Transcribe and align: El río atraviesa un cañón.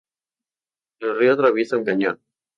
El 1.01 1.15
río 1.19 1.33
atraviesa 1.33 1.77
un 1.77 1.85
cañón. 1.85 2.19